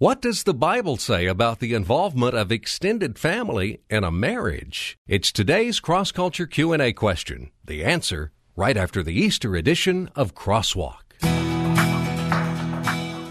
[0.00, 4.96] What does the Bible say about the involvement of extended family in a marriage?
[5.06, 7.50] It's today's cross culture Q&A question.
[7.66, 11.02] The answer right after the Easter edition of Crosswalk.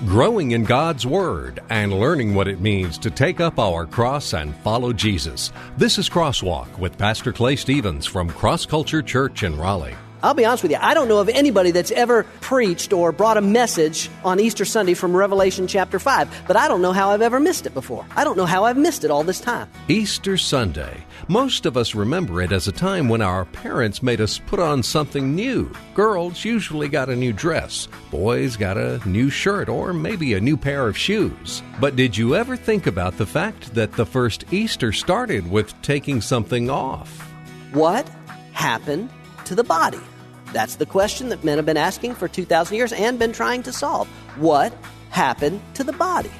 [0.05, 4.55] Growing in God's Word and learning what it means to take up our cross and
[4.57, 5.51] follow Jesus.
[5.75, 9.95] This is Crosswalk with Pastor Clay Stevens from Cross Culture Church in Raleigh.
[10.21, 13.37] I'll be honest with you, I don't know of anybody that's ever preached or brought
[13.37, 17.21] a message on Easter Sunday from Revelation chapter 5, but I don't know how I've
[17.21, 18.05] ever missed it before.
[18.17, 19.69] I don't know how I've missed it all this time.
[19.87, 21.05] Easter Sunday.
[21.29, 24.83] Most of us remember it as a time when our parents made us put on
[24.83, 25.71] something new.
[25.93, 30.57] Girls usually got a new dress, boys got a new shirt, or maybe a new
[30.57, 31.63] pair of shoes.
[31.79, 36.19] But did you ever think about the fact that the first Easter started with taking
[36.19, 37.09] something off?
[37.71, 38.09] What
[38.53, 39.09] happened
[39.49, 39.99] to the body?
[40.53, 43.73] That's the question that men have been asking for 2,000 years and been trying to
[43.73, 44.07] solve.
[44.37, 44.73] What
[45.09, 46.31] happened to the body?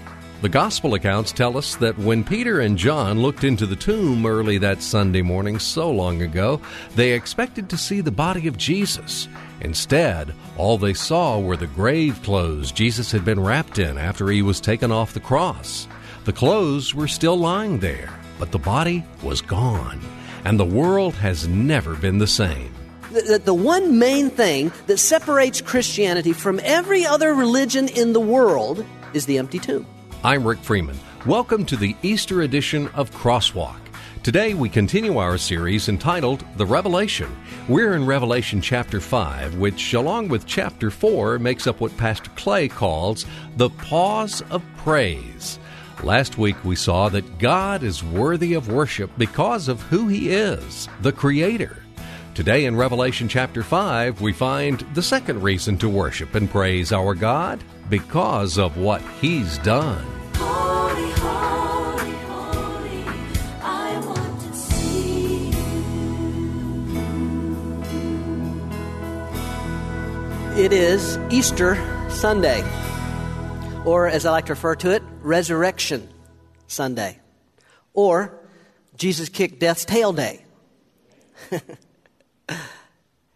[0.42, 4.60] The Gospel accounts tell us that when Peter and John looked into the tomb early
[4.60, 6.62] that Sunday morning so long ago,
[6.96, 9.28] they expected to see the body of Jesus.
[9.62, 14.44] Instead, all they saw were the grave clothes Jesus had been wrapped in after he
[14.44, 15.88] was taken off the cross.
[16.26, 20.00] The clothes were still lying there, but the body was gone,
[20.46, 22.74] and the world has never been the same
[23.12, 28.86] that the one main thing that separates Christianity from every other religion in the world
[29.14, 29.86] is the empty tomb.
[30.24, 30.98] I'm Rick Freeman.
[31.26, 33.80] Welcome to the Easter edition of Crosswalk.
[34.22, 37.36] Today we continue our series entitled The Revelation.
[37.68, 42.68] We're in Revelation chapter 5, which, along with chapter 4, makes up what Pastor Clay
[42.68, 43.26] calls
[43.58, 45.58] the pause of praise.
[46.04, 50.88] Last week we saw that God is worthy of worship because of who He is,
[51.02, 51.79] the Creator.
[52.40, 57.14] Today in Revelation chapter 5, we find the second reason to worship and praise our
[57.14, 60.06] God because of what He's done.
[60.36, 62.12] Holy, holy,
[70.54, 71.76] holy, it is Easter
[72.10, 72.64] Sunday,
[73.84, 76.08] or as I like to refer to it, Resurrection
[76.68, 77.20] Sunday,
[77.94, 78.40] or
[78.96, 80.46] Jesus kicked death's tail day.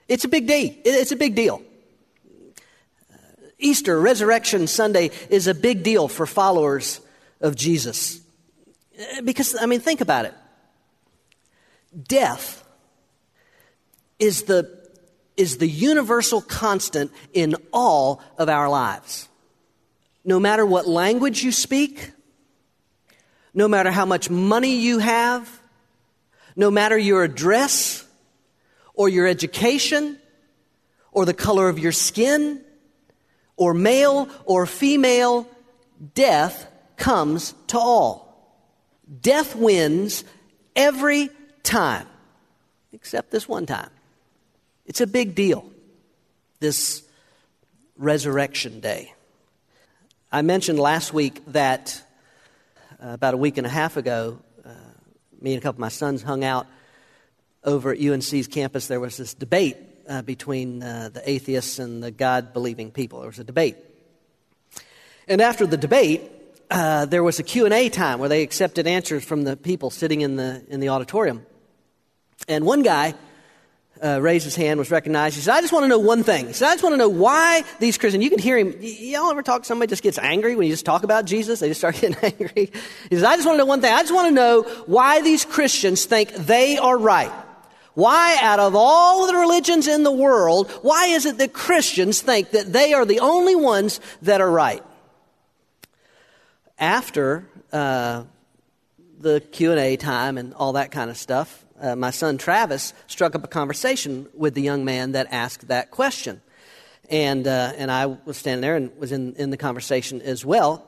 [0.07, 0.79] It's a big day.
[0.83, 1.61] It's a big deal.
[3.11, 3.17] Uh,
[3.57, 6.99] Easter, Resurrection Sunday, is a big deal for followers
[7.41, 8.19] of Jesus.
[8.99, 10.33] Uh, because, I mean, think about it.
[12.07, 12.63] Death
[14.19, 14.69] is the,
[15.37, 19.27] is the universal constant in all of our lives.
[20.25, 22.11] No matter what language you speak,
[23.53, 25.61] no matter how much money you have,
[26.55, 28.05] no matter your address,
[28.93, 30.19] or your education
[31.11, 32.61] or the color of your skin
[33.55, 35.47] or male or female,
[36.15, 36.67] death
[36.97, 38.23] comes to all.
[39.21, 40.23] Death wins
[40.75, 41.29] every
[41.61, 42.07] time,
[42.91, 43.89] except this one time.
[44.85, 45.69] It's a big deal,
[46.59, 47.03] this
[47.97, 49.13] resurrection day.
[50.31, 52.01] I mentioned last week that
[53.03, 54.69] uh, about a week and a half ago, uh,
[55.39, 56.65] me and a couple of my sons hung out
[57.65, 62.11] over at UNC's campus, there was this debate uh, between uh, the atheists and the
[62.11, 63.19] God believing people.
[63.19, 63.77] There was a debate.
[65.27, 66.29] And after the debate,
[66.69, 70.35] uh, there was a Q&A time where they accepted answers from the people sitting in
[70.35, 71.45] the, in the auditorium.
[72.47, 73.13] And one guy
[74.03, 75.35] uh, raised his hand, was recognized.
[75.35, 76.47] He said, I just want to know one thing.
[76.47, 79.31] He said, I just want to know why these Christians, you can hear him, y'all
[79.31, 81.59] ever talk, somebody just gets angry when you just talk about Jesus?
[81.61, 82.71] They just start getting angry.
[83.09, 83.93] He says, I just want to know one thing.
[83.93, 87.31] I just want to know why these Christians think they are right.
[87.95, 92.51] Why, out of all the religions in the world, why is it that Christians think
[92.51, 94.83] that they are the only ones that are right?
[96.79, 98.23] After uh,
[99.19, 102.93] the Q and A time and all that kind of stuff, uh, my son Travis
[103.07, 106.41] struck up a conversation with the young man that asked that question,
[107.09, 110.85] and uh, and I was standing there and was in in the conversation as well.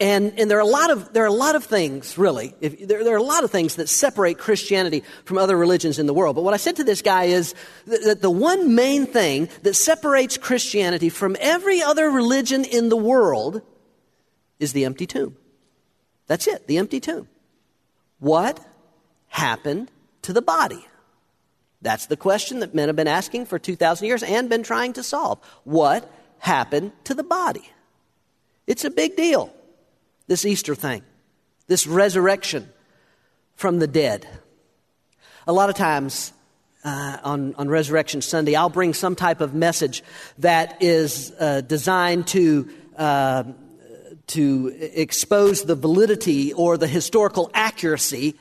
[0.00, 2.54] And, and there, are a lot of, there are a lot of things, really.
[2.60, 6.06] If, there, there, are a lot of things that separate Christianity from other religions in
[6.06, 6.34] the world.
[6.34, 7.54] But what I said to this guy is
[7.86, 12.96] that, that the one main thing that separates Christianity from every other religion in the
[12.96, 13.62] world
[14.58, 15.36] is the empty tomb.
[16.26, 17.28] That's it, the empty tomb.
[18.18, 18.58] What
[19.28, 19.92] happened
[20.22, 20.84] to the body?
[21.82, 25.02] That's the question that men have been asking for 2,000 years and been trying to
[25.02, 25.38] solve.
[25.64, 27.70] What happened to the body?
[28.66, 29.54] It's a big deal
[30.26, 31.02] this Easter thing,
[31.66, 32.68] this resurrection
[33.56, 34.26] from the dead.
[35.46, 36.32] A lot of times
[36.84, 40.02] uh, on, on Resurrection Sunday, I'll bring some type of message
[40.38, 43.44] that is uh, designed to, uh,
[44.28, 48.36] to expose the validity or the historical accuracy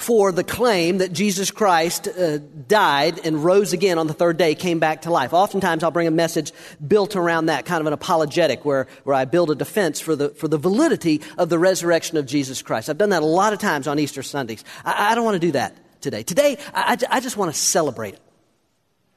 [0.00, 4.54] for the claim that Jesus Christ uh, died and rose again on the third day,
[4.54, 5.34] came back to life.
[5.34, 6.52] Oftentimes I'll bring a message
[6.86, 10.30] built around that, kind of an apologetic, where, where I build a defense for the,
[10.30, 12.88] for the validity of the resurrection of Jesus Christ.
[12.88, 14.64] I've done that a lot of times on Easter Sundays.
[14.86, 16.22] I, I don't want to do that today.
[16.22, 18.20] Today, I, I, I just want to celebrate it.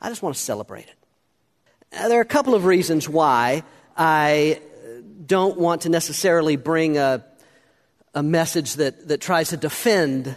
[0.01, 0.95] I just want to celebrate it.
[1.93, 3.63] Now, there are a couple of reasons why
[3.95, 4.59] I
[5.25, 7.23] don't want to necessarily bring a,
[8.13, 10.35] a message that, that tries to defend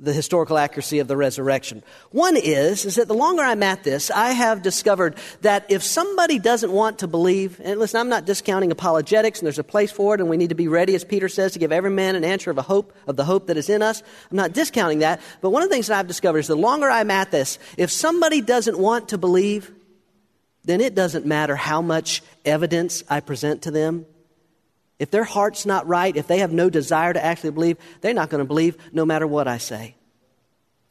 [0.00, 1.82] the historical accuracy of the resurrection.
[2.10, 6.38] One is, is that the longer I'm at this, I have discovered that if somebody
[6.38, 10.14] doesn't want to believe, and listen, I'm not discounting apologetics, and there's a place for
[10.14, 12.24] it, and we need to be ready, as Peter says, to give every man an
[12.24, 14.02] answer of a hope, of the hope that is in us.
[14.30, 16.88] I'm not discounting that, but one of the things that I've discovered is the longer
[16.88, 19.70] I'm at this, if somebody doesn't want to believe,
[20.64, 24.06] then it doesn't matter how much evidence I present to them.
[25.00, 28.28] If their heart's not right, if they have no desire to actually believe, they're not
[28.28, 29.96] going to believe no matter what I say.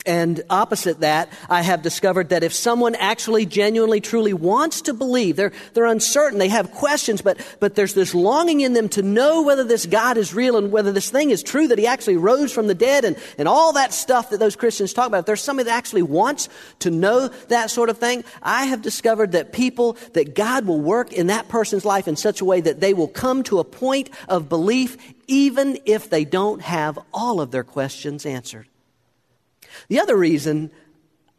[0.06, 5.36] And opposite that, I have discovered that if someone actually genuinely, truly wants to believe,
[5.36, 9.44] they're, they're uncertain, they have questions, but, but there's this longing in them to know
[9.44, 12.54] whether this God is real and whether this thing is true, that he actually rose
[12.54, 15.20] from the dead and, and all that stuff that those Christians talk about.
[15.20, 16.48] If there's somebody that actually wants
[16.80, 21.12] to know that sort of thing, I have discovered that people, that God will work
[21.12, 24.10] in that person's life in such a way that they will come to a point
[24.30, 24.96] of belief
[25.28, 28.70] even if they don't have all of their questions answered.
[29.88, 30.72] The other reason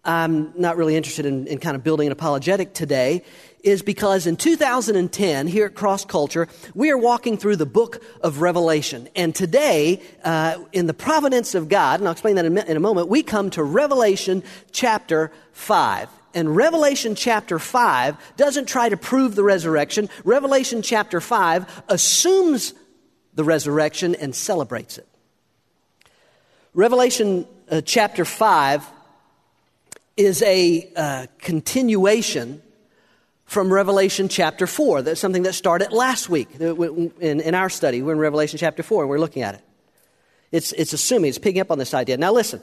[0.04, 3.22] I'm not really interested in, in, kind of building an apologetic today
[3.62, 8.40] is because in 2010, here at Cross Culture, we are walking through the book of
[8.40, 9.08] Revelation.
[9.14, 12.80] And today, uh, in the providence of God, and I'll explain that in, in a
[12.80, 14.42] moment, we come to Revelation
[14.72, 16.08] chapter 5.
[16.32, 20.08] And Revelation chapter 5 doesn't try to prove the resurrection.
[20.24, 22.72] Revelation chapter 5 assumes
[23.34, 25.09] the resurrection and celebrates it.
[26.74, 28.88] Revelation uh, chapter 5
[30.16, 32.62] is a uh, continuation
[33.44, 35.02] from Revelation chapter 4.
[35.02, 38.02] That's something that started last week in, in our study.
[38.02, 39.62] We're in Revelation chapter 4 and we're looking at it.
[40.52, 42.16] It's, it's assuming, it's picking up on this idea.
[42.16, 42.62] Now, listen,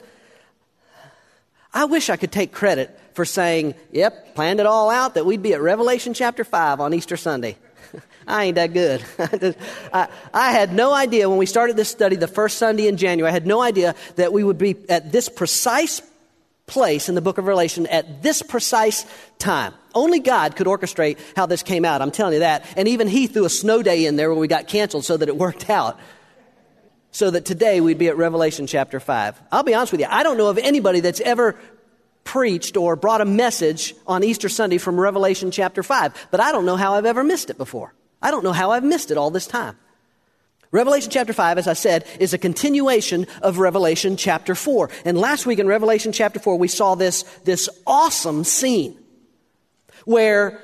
[1.73, 5.43] I wish I could take credit for saying, yep, planned it all out that we'd
[5.43, 7.57] be at Revelation chapter 5 on Easter Sunday.
[8.27, 9.03] I ain't that good.
[9.93, 13.29] I, I, had no idea when we started this study the first Sunday in January,
[13.29, 16.01] I had no idea that we would be at this precise
[16.65, 19.05] place in the book of Revelation at this precise
[19.39, 19.73] time.
[19.95, 22.01] Only God could orchestrate how this came out.
[22.01, 22.65] I'm telling you that.
[22.75, 25.29] And even He threw a snow day in there where we got canceled so that
[25.29, 25.99] it worked out.
[27.11, 29.41] So that today we'd be at Revelation chapter 5.
[29.51, 31.57] I'll be honest with you, I don't know of anybody that's ever
[32.27, 36.65] preached or brought a message on Easter Sunday from Revelation chapter 5, but I don't
[36.65, 37.93] know how I've ever missed it before.
[38.21, 39.77] I don't know how I've missed it all this time.
[40.71, 44.89] Revelation chapter 5, as I said, is a continuation of Revelation chapter 4.
[45.05, 48.99] And last week in Revelation chapter 4, we saw this, this awesome scene
[50.03, 50.61] where,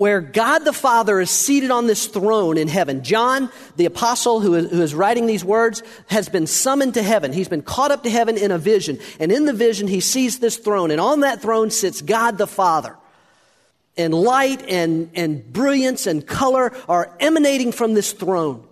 [0.00, 3.04] where God the Father is seated on this throne in heaven.
[3.04, 7.34] John, the apostle who is, who is writing these words, has been summoned to heaven.
[7.34, 8.98] He's been caught up to heaven in a vision.
[9.18, 10.90] And in the vision, he sees this throne.
[10.90, 12.96] And on that throne sits God the Father
[13.94, 18.66] and light and, and brilliance and color are emanating from this throne.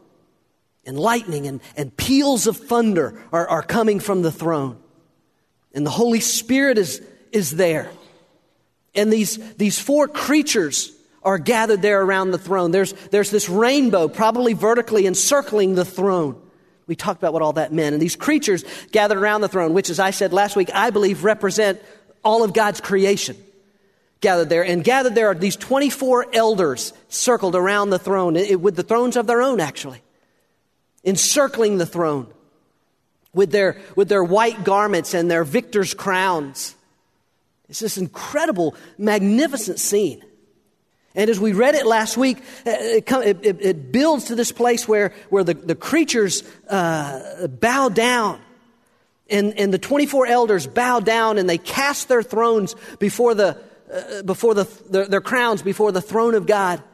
[0.87, 4.79] And lightning and, and peals of thunder are, are coming from the throne.
[5.75, 7.91] And the Holy Spirit is, is there.
[8.95, 12.71] And these, these four creatures are gathered there around the throne.
[12.71, 16.41] There's, there's this rainbow, probably vertically encircling the throne.
[16.87, 17.95] We talked about what all that meant.
[17.95, 21.25] And these creatures gathered around the throne, which, as I said last week, I believe
[21.25, 21.83] represent
[22.25, 23.37] all of God's creation
[24.21, 24.65] gathered there.
[24.65, 29.27] And gathered there are these 24 elders circled around the throne, with the thrones of
[29.27, 30.03] their own, actually,
[31.05, 32.27] encircling the throne
[33.33, 36.75] with their, with their white garments and their victor's crowns.
[37.69, 40.23] It's this incredible, magnificent scene.
[41.19, 43.11] And as we read it last week, uh, it,
[43.43, 48.41] it, it builds to this place where, where the, the creatures uh, bow down.
[49.29, 53.59] And, and the 24 elders bow down and they cast their thrones before the,
[53.93, 56.85] uh, before the, their, their, crowns before the throne of God.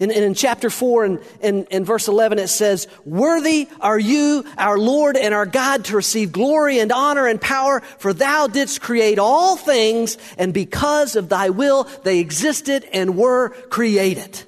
[0.00, 4.78] And, in chapter 4 and, and, and verse 11, it says, Worthy are you, our
[4.78, 9.18] Lord and our God, to receive glory and honor and power, for thou didst create
[9.18, 14.42] all things, and because of thy will they existed and were created.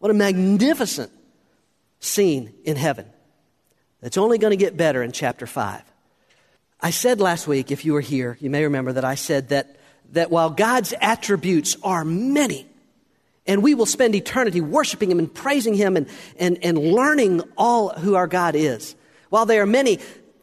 [0.00, 1.12] What a magnificent
[2.00, 3.06] scene in heaven.
[4.00, 5.82] That's only going to get better in chapter 5.
[6.80, 9.76] I said last week, if you were here, you may remember that I said that
[10.12, 12.66] that while God's attributes are many
[13.48, 16.06] And we will spend eternity worshiping Him and praising Him and,
[16.38, 18.94] and, and learning all who our God is.
[19.30, 19.98] While there are many,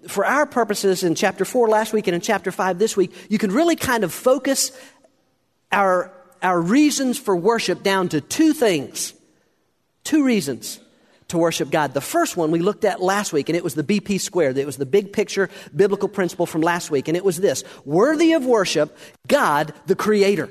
[0.08, 3.38] for our purposes in chapter 4 last week and in chapter 5 this week, you
[3.38, 4.72] can really kind of focus
[5.72, 9.14] our, our reasons for worship down to two things.
[10.04, 10.80] Two reasons
[11.30, 11.94] to worship God.
[11.94, 14.58] The first one we looked at last week, and it was the BP squared.
[14.58, 18.34] It was the big picture biblical principle from last week, and it was this worthy
[18.34, 18.96] of worship,
[19.28, 20.50] God the Creator.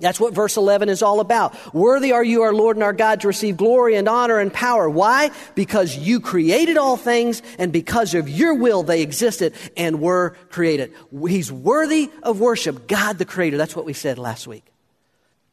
[0.00, 1.74] That's what verse 11 is all about.
[1.74, 4.88] Worthy are you, our Lord and our God, to receive glory and honor and power.
[4.88, 5.30] Why?
[5.56, 10.92] Because you created all things, and because of your will they existed and were created.
[11.26, 13.56] He's worthy of worship, God the Creator.
[13.56, 14.64] That's what we said last week.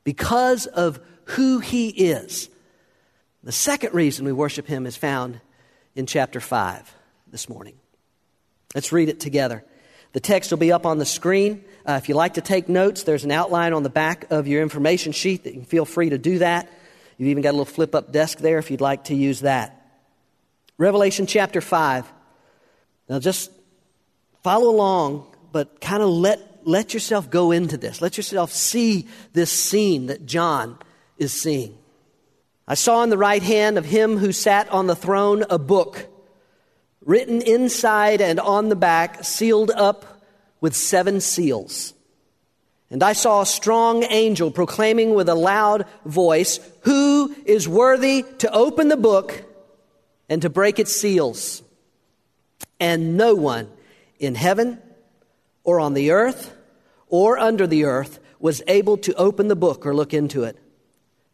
[0.03, 2.49] Because of who He is.
[3.45, 5.39] The second reason we worship him is found
[5.95, 6.91] in chapter 5
[7.27, 7.75] this morning.
[8.73, 9.63] Let's read it together.
[10.15, 11.65] The text will be up on the screen.
[11.86, 14.62] Uh, if you like to take notes, there's an outline on the back of your
[14.62, 16.72] information sheet that you can feel free to do that.
[17.17, 19.91] You've even got a little flip up desk there if you'd like to use that.
[20.77, 22.10] Revelation chapter 5.
[23.10, 23.51] Now just
[24.41, 28.01] follow along, but kind of let, let yourself go into this.
[28.01, 30.79] Let yourself see this scene that John
[31.17, 31.77] is seeing.
[32.69, 36.07] I saw in the right hand of him who sat on the throne a book
[37.05, 40.24] written inside and on the back, sealed up
[40.59, 41.93] with seven seals.
[42.89, 48.51] And I saw a strong angel proclaiming with a loud voice, Who is worthy to
[48.51, 49.43] open the book
[50.27, 51.63] and to break its seals?
[52.79, 53.69] And no one
[54.19, 54.79] in heaven
[55.63, 56.53] or on the earth
[57.07, 60.57] or under the earth was able to open the book or look into it.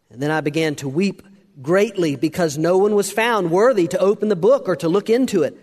[0.09, 1.21] And then I began to weep
[1.61, 5.43] greatly because no one was found worthy to open the book or to look into
[5.43, 5.57] it.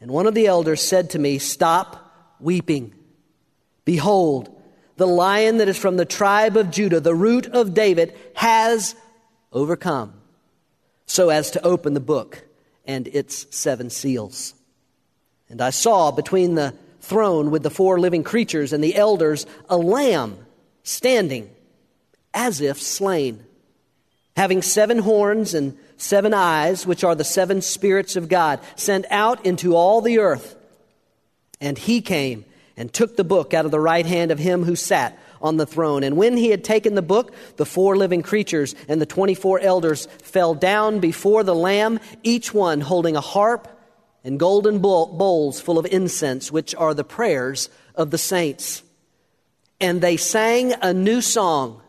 [0.00, 2.94] And one of the elders said to me, Stop weeping.
[3.84, 4.54] Behold,
[4.96, 8.94] the lion that is from the tribe of Judah, the root of David, has
[9.52, 10.14] overcome
[11.06, 12.44] so as to open the book
[12.84, 14.54] and its seven seals.
[15.48, 19.76] And I saw between the throne with the four living creatures and the elders a
[19.76, 20.38] lamb
[20.82, 21.50] standing
[22.32, 23.44] as if slain
[24.36, 29.44] having seven horns and seven eyes, which are the seven spirits of God, sent out
[29.44, 30.56] into all the earth.
[31.60, 32.44] And he came
[32.76, 35.66] and took the book out of the right hand of him who sat on the
[35.66, 36.02] throne.
[36.02, 40.06] And when he had taken the book, the four living creatures and the 24 elders
[40.22, 43.68] fell down before the Lamb, each one holding a harp
[44.24, 48.82] and golden bowls full of incense, which are the prayers of the saints.
[49.80, 51.80] And they sang a new song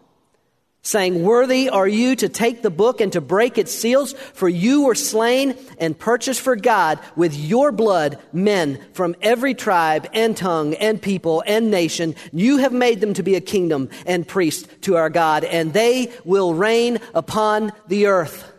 [0.83, 4.83] saying, Worthy are you to take the book and to break its seals, for you
[4.83, 10.73] were slain and purchased for God with your blood men from every tribe and tongue
[10.75, 12.15] and people and nation.
[12.31, 16.11] You have made them to be a kingdom and priests to our God, and they
[16.25, 18.50] will reign upon the earth.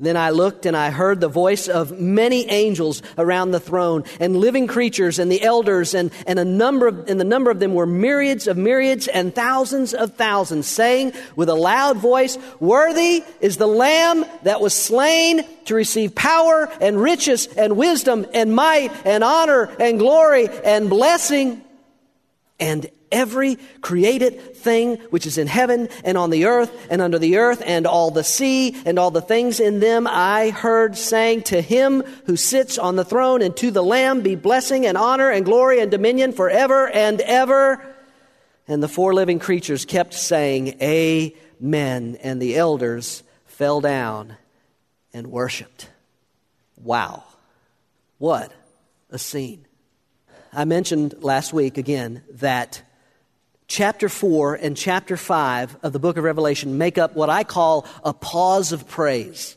[0.00, 4.34] Then I looked and I heard the voice of many angels around the throne and
[4.34, 7.74] living creatures and the elders and, and a number of, and the number of them
[7.74, 13.58] were myriads of myriads and thousands of thousands saying with a loud voice, worthy is
[13.58, 19.22] the lamb that was slain to receive power and riches and wisdom and might and
[19.22, 21.62] honor and glory and blessing.
[22.58, 27.38] And every created thing which is in heaven and on the earth and under the
[27.38, 31.60] earth and all the sea and all the things in them I heard saying to
[31.60, 35.44] him who sits on the throne and to the lamb be blessing and honor and
[35.44, 37.84] glory and dominion forever and ever.
[38.68, 42.18] And the four living creatures kept saying amen.
[42.22, 44.36] And the elders fell down
[45.12, 45.88] and worshiped.
[46.76, 47.24] Wow.
[48.18, 48.52] What
[49.10, 49.66] a scene.
[50.52, 52.82] I mentioned last week again that
[53.70, 57.86] chapter 4 and chapter 5 of the book of Revelation make up what I call
[58.04, 59.56] a pause of praise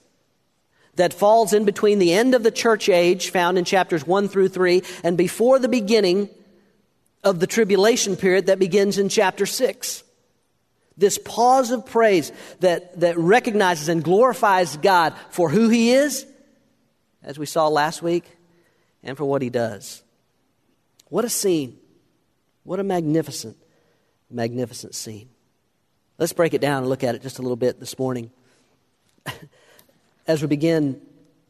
[0.95, 4.49] that falls in between the end of the church age, found in chapters 1 through
[4.49, 6.29] 3, and before the beginning
[7.23, 10.03] of the tribulation period that begins in chapter 6.
[10.95, 16.27] This pause of praise that, that recognizes and glorifies God for who He is,
[17.23, 18.25] as we saw last week,
[19.01, 20.03] and for what He does.
[21.09, 21.79] What a scene.
[22.63, 23.57] What a magnificent
[24.33, 25.29] magnificent scene.
[26.17, 28.31] Let's break it down and look at it just a little bit this morning.
[30.27, 31.01] As we begin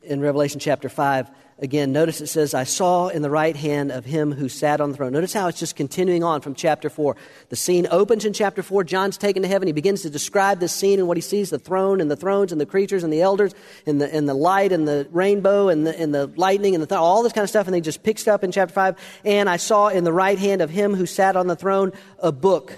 [0.01, 1.29] in Revelation chapter 5,
[1.63, 4.91] again, notice it says, I saw in the right hand of him who sat on
[4.91, 5.13] the throne.
[5.13, 7.15] Notice how it's just continuing on from chapter 4.
[7.47, 8.83] The scene opens in chapter 4.
[8.83, 9.67] John's taken to heaven.
[9.67, 12.51] He begins to describe this scene and what he sees the throne and the thrones
[12.51, 13.55] and the creatures and the elders
[13.87, 16.87] and the, and the light and the rainbow and the, and the lightning and the
[16.87, 17.65] th- all this kind of stuff.
[17.65, 18.97] And he just picks up in chapter 5.
[19.23, 22.33] And I saw in the right hand of him who sat on the throne a
[22.33, 22.73] book.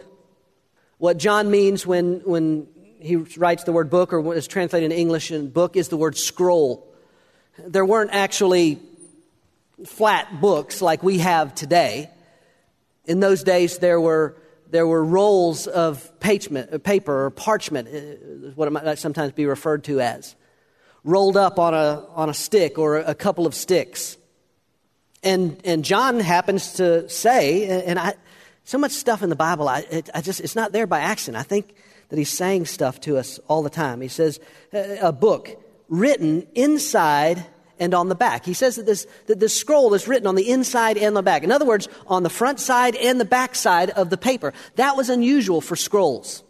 [1.00, 2.68] What John means when, when
[3.00, 6.16] he writes the word book, or is translated in English in book, is the word
[6.16, 6.95] scroll.
[7.58, 8.80] There weren't actually
[9.86, 12.10] flat books like we have today.
[13.06, 14.36] In those days, there were,
[14.70, 20.02] there were rolls of paper or parchment, uh, what it might sometimes be referred to
[20.02, 20.36] as,
[21.04, 24.18] rolled up on a, on a stick or a couple of sticks.
[25.24, 28.16] And, and John happens to say, and I,
[28.64, 31.40] so much stuff in the Bible, I, it, I just, it's not there by accident.
[31.40, 31.74] I think
[32.10, 34.02] that he's saying stuff to us all the time.
[34.02, 34.40] He says,
[34.74, 37.46] a book written inside
[37.80, 38.46] and on the back.
[38.46, 41.44] He says that this, that this scroll is written on the inside and the back.
[41.44, 44.54] In other words, on the front side and the back side of the paper.
[44.76, 46.45] That was unusual for scrolls.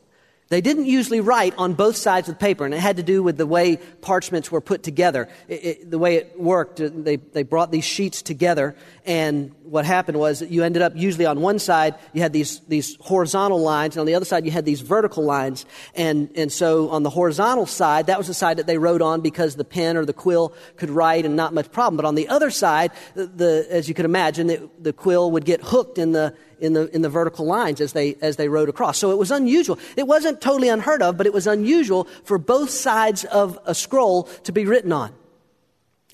[0.55, 3.21] They didn't usually write on both sides of the paper, and it had to do
[3.21, 5.27] with the way parchments were put together.
[5.49, 8.73] It, it, the way it worked, uh, they, they brought these sheets together,
[9.05, 12.95] and what happened was you ended up usually on one side, you had these, these
[13.01, 15.65] horizontal lines, and on the other side, you had these vertical lines.
[15.93, 19.21] And, and so on the horizontal side, that was the side that they wrote on
[19.21, 21.97] because the pen or the quill could write and not much problem.
[21.97, 25.61] But on the other side, the, the as you could imagine, the quill would get
[25.61, 28.97] hooked in the, in the, in the vertical lines as they, as they rode across.
[28.97, 29.79] So it was unusual.
[29.95, 34.23] It wasn't totally unheard of, but it was unusual for both sides of a scroll
[34.43, 35.13] to be written on.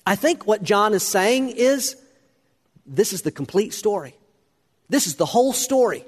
[0.06, 1.96] I think what John is saying is
[2.86, 4.16] this is the complete story.
[4.88, 6.04] This is the whole story.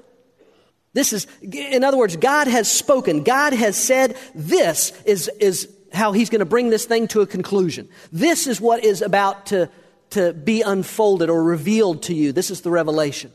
[0.93, 3.23] This is, in other words, God has spoken.
[3.23, 7.27] God has said this is, is how he's going to bring this thing to a
[7.27, 7.89] conclusion.
[8.11, 9.69] This is what is about to,
[10.11, 12.31] to be unfolded or revealed to you.
[12.31, 13.31] This is the revelation.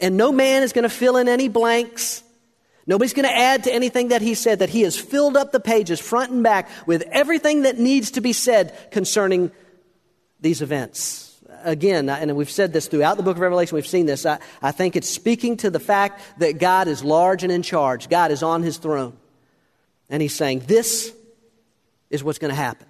[0.00, 2.22] And no man is going to fill in any blanks.
[2.86, 5.60] Nobody's going to add to anything that he said, that he has filled up the
[5.60, 9.50] pages front and back with everything that needs to be said concerning
[10.40, 11.24] these events.
[11.64, 14.24] Again, and we've said this throughout the book of Revelation, we've seen this.
[14.24, 18.08] I, I think it's speaking to the fact that God is large and in charge.
[18.08, 19.16] God is on his throne.
[20.08, 21.12] And he's saying, This
[22.10, 22.86] is what's going to happen.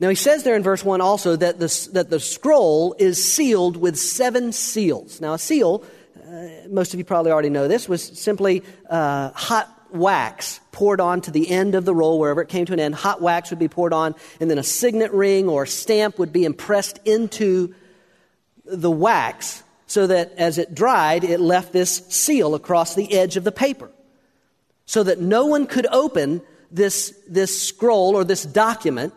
[0.00, 3.76] Now, he says there in verse 1 also that the, that the scroll is sealed
[3.76, 5.20] with seven seals.
[5.20, 5.84] Now, a seal
[6.26, 11.20] uh, most of you probably already know this, was simply uh, hot wax poured on
[11.20, 12.94] to the end of the roll wherever it came to an end.
[12.94, 16.44] Hot wax would be poured on, and then a signet ring or stamp would be
[16.44, 17.74] impressed into
[18.64, 23.44] the wax so that as it dried, it left this seal across the edge of
[23.44, 23.90] the paper
[24.86, 29.14] so that no one could open this, this scroll or this document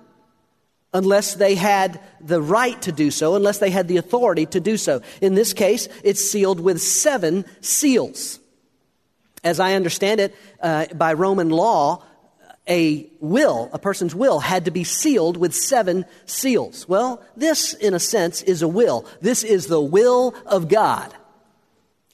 [0.94, 4.78] unless they had the right to do so, unless they had the authority to do
[4.78, 5.02] so.
[5.22, 8.40] In this case, it's sealed with seven seals.
[9.44, 12.04] As I understand it, uh, by Roman law,
[12.68, 16.88] a will, a person's will, had to be sealed with seven seals.
[16.88, 19.06] Well, this, in a sense, is a will.
[19.22, 21.14] This is the will of God.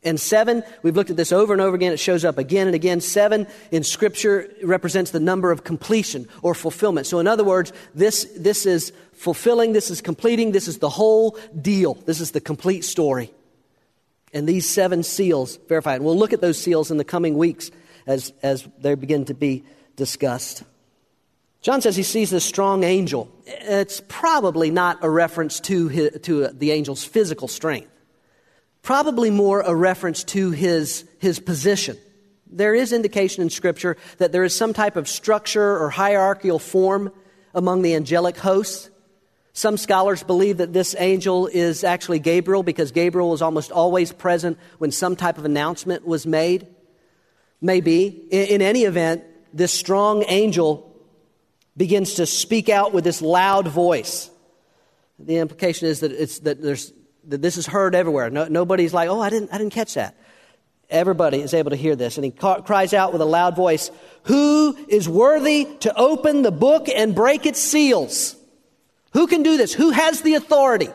[0.05, 1.93] And seven, we've looked at this over and over again.
[1.93, 2.99] It shows up again and again.
[2.99, 7.07] Seven in Scripture represents the number of completion or fulfillment.
[7.07, 11.37] So, in other words, this, this is fulfilling, this is completing, this is the whole
[11.59, 11.93] deal.
[11.93, 13.31] This is the complete story.
[14.33, 16.01] And these seven seals verify it.
[16.01, 17.71] We'll look at those seals in the coming weeks
[18.05, 19.63] as, as they begin to be
[19.95, 20.63] discussed.
[21.61, 23.31] John says he sees this strong angel.
[23.45, 27.87] It's probably not a reference to, his, to the angel's physical strength
[28.83, 31.97] probably more a reference to his, his position.
[32.45, 37.11] There is indication in Scripture that there is some type of structure or hierarchical form
[37.55, 38.91] among the angelic hosts.
[39.53, 44.59] Some scholars believe that this angel is actually Gabriel because Gabriel was almost always present
[44.79, 46.67] when some type of announcement was made.
[47.61, 48.07] Maybe.
[48.31, 50.91] In, in any event, this strong angel
[51.77, 54.29] begins to speak out with this loud voice.
[55.19, 56.91] The implication is that, it's, that there's
[57.23, 58.29] this is heard everywhere.
[58.29, 60.15] No, nobody's like, oh, I didn't, I didn't catch that.
[60.89, 62.17] Everybody is able to hear this.
[62.17, 63.89] And he ca- cries out with a loud voice,
[64.23, 68.35] Who is worthy to open the book and break its seals?
[69.13, 69.73] Who can do this?
[69.73, 70.89] Who has the authority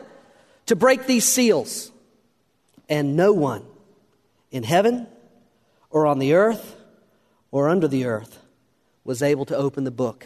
[0.67, 1.91] to break these seals?
[2.87, 3.65] And no one
[4.51, 5.07] in heaven
[5.89, 6.75] or on the earth
[7.51, 8.39] or under the earth
[9.03, 10.25] was able to open the book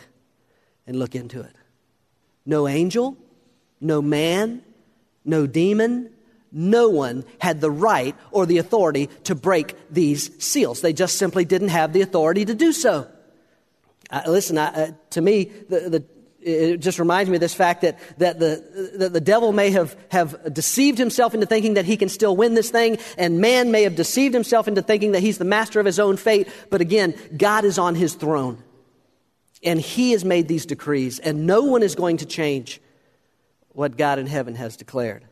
[0.86, 1.56] and look into it.
[2.46, 3.18] No angel,
[3.80, 4.62] no man,
[5.26, 6.10] no demon,
[6.52, 10.82] no one had the right or the authority to break these seals.
[10.82, 13.08] They just simply didn't have the authority to do so.
[14.10, 16.06] Uh, listen, uh, to me, the, the,
[16.40, 19.98] it just reminds me of this fact that, that, the, that the devil may have,
[20.12, 23.84] have deceived himself into thinking that he can still win this thing, and man may
[23.84, 26.48] have deceived himself into thinking that he's the master of his own fate.
[26.70, 28.62] But again, God is on his throne,
[29.64, 32.82] and he has made these decrees, and no one is going to change
[33.74, 35.26] what God in heaven has declared.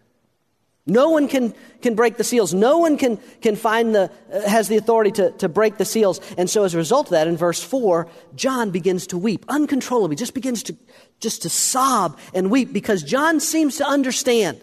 [0.88, 2.54] No one can, can break the seals.
[2.54, 6.19] No one can, can find the, uh, has the authority to, to break the seals.
[6.38, 10.15] And so as a result of that, in verse 4, John begins to weep uncontrollably,
[10.15, 10.75] just begins to,
[11.19, 14.60] just to sob and weep because John seems to understand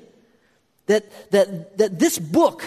[0.86, 2.64] that, that, that this book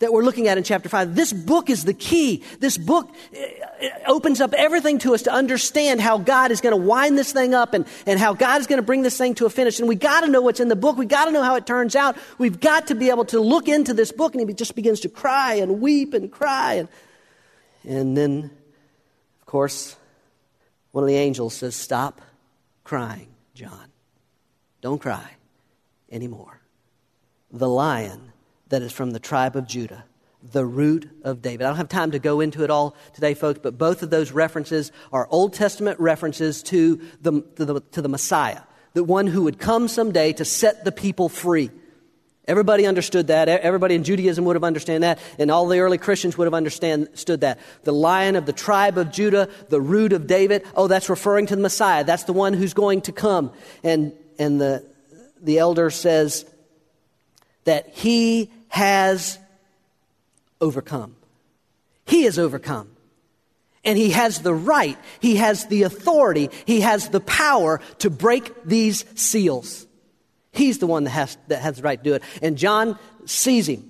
[0.00, 1.14] that we're looking at in chapter 5.
[1.14, 2.44] This book is the key.
[2.60, 6.82] This book uh, opens up everything to us to understand how God is going to
[6.82, 9.46] wind this thing up and, and how God is going to bring this thing to
[9.46, 9.80] a finish.
[9.80, 10.96] And we got to know what's in the book.
[10.96, 12.16] We got to know how it turns out.
[12.38, 14.34] We've got to be able to look into this book.
[14.34, 16.74] And he just begins to cry and weep and cry.
[16.74, 16.88] And,
[17.84, 18.50] and then,
[19.40, 19.96] of course,
[20.92, 22.20] one of the angels says, Stop
[22.84, 23.86] crying, John.
[24.80, 25.28] Don't cry
[26.10, 26.60] anymore.
[27.50, 28.32] The lion
[28.68, 30.04] that is from the tribe of Judah,
[30.42, 31.64] the root of David.
[31.64, 34.32] I don't have time to go into it all today, folks, but both of those
[34.32, 38.62] references are Old Testament references to the, to the, to the Messiah,
[38.94, 41.70] the one who would come someday to set the people free.
[42.46, 43.46] Everybody understood that.
[43.48, 47.42] Everybody in Judaism would have understood that, and all the early Christians would have understood
[47.42, 47.58] that.
[47.84, 50.64] The lion of the tribe of Judah, the root of David.
[50.74, 52.04] Oh, that's referring to the Messiah.
[52.04, 53.52] That's the one who's going to come.
[53.84, 54.86] And and the
[55.42, 56.46] the elder says
[57.64, 59.38] that he has
[60.60, 61.16] overcome.
[62.06, 62.90] He has overcome.
[63.84, 68.52] And he has the right, he has the authority, he has the power to break
[68.64, 69.86] these seals.
[70.52, 72.22] He's the one that has, that has the right to do it.
[72.42, 73.88] And John sees him.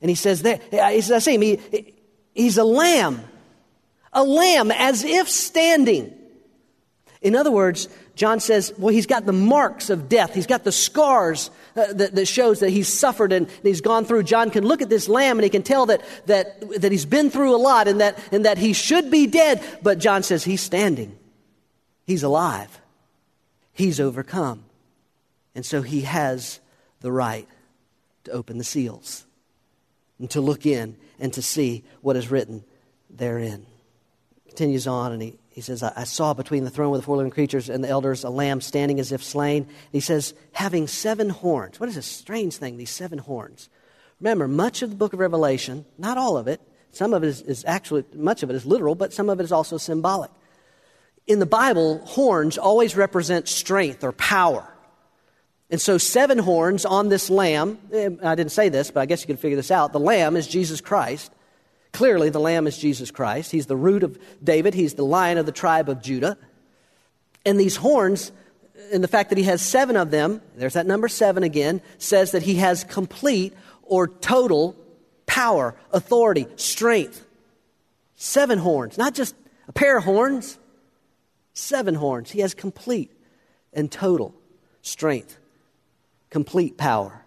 [0.00, 1.42] And he says, there, he says, I see him.
[1.42, 1.94] He,
[2.34, 3.20] he's a lamb.
[4.12, 6.14] A lamb as if standing.
[7.20, 10.34] In other words, John says, well, he's got the marks of death.
[10.34, 14.24] He's got the scars uh, that, that, shows that he's suffered and he's gone through.
[14.24, 17.30] John can look at this lamb and he can tell that, that, that he's been
[17.30, 19.62] through a lot and that, and that he should be dead.
[19.84, 21.16] But John says he's standing.
[22.06, 22.80] He's alive.
[23.72, 24.64] He's overcome.
[25.54, 26.58] And so he has
[27.00, 27.46] the right
[28.24, 29.26] to open the seals
[30.18, 32.64] and to look in and to see what is written
[33.08, 33.64] therein.
[34.48, 37.32] Continues on and he, he says, I saw between the throne with the four living
[37.32, 39.66] creatures and the elders a lamb standing as if slain.
[39.90, 41.80] He says, having seven horns.
[41.80, 43.68] What is this strange thing, these seven horns?
[44.20, 46.60] Remember, much of the book of Revelation, not all of it,
[46.92, 49.42] some of it is, is actually, much of it is literal, but some of it
[49.42, 50.30] is also symbolic.
[51.26, 54.72] In the Bible, horns always represent strength or power.
[55.70, 59.22] And so, seven horns on this lamb, eh, I didn't say this, but I guess
[59.22, 59.92] you can figure this out.
[59.92, 61.32] The lamb is Jesus Christ.
[61.92, 63.50] Clearly, the Lamb is Jesus Christ.
[63.50, 66.36] He's the root of David, he's the lion of the tribe of Judah.
[67.44, 68.30] And these horns,
[68.92, 72.32] and the fact that he has seven of them, there's that number seven again, says
[72.32, 74.76] that he has complete or total
[75.26, 77.24] power, authority, strength.
[78.16, 79.34] Seven horns, not just
[79.68, 80.58] a pair of horns,
[81.52, 82.30] seven horns.
[82.30, 83.12] He has complete
[83.72, 84.34] and total
[84.82, 85.38] strength,
[86.30, 87.24] complete power.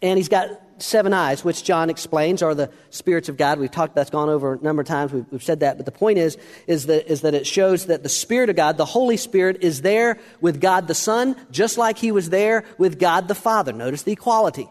[0.00, 0.50] And he's got
[0.82, 3.58] seven eyes, which John explains are the spirits of God.
[3.58, 5.12] We've talked, that's gone over a number of times.
[5.12, 5.76] We've, we've, said that.
[5.76, 6.36] But the point is,
[6.66, 9.82] is that, is that it shows that the Spirit of God, the Holy Spirit, is
[9.82, 13.72] there with God the Son, just like he was there with God the Father.
[13.72, 14.68] Notice the equality.